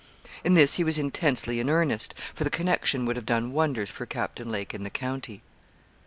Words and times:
In 0.43 0.55
this 0.55 0.77
he 0.77 0.83
was 0.83 0.97
intensely 0.97 1.59
in 1.59 1.69
earnest, 1.69 2.15
for 2.33 2.43
the 2.43 2.49
connection 2.49 3.05
would 3.05 3.17
have 3.17 3.25
done 3.27 3.51
wonders 3.51 3.91
for 3.91 4.07
Captain 4.07 4.49
Lake 4.51 4.73
in 4.73 4.81
the 4.81 4.89
county. 4.89 5.43